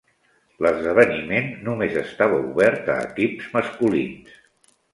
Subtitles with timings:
[0.65, 4.37] L'esdeveniment només estava obert a equips masculins.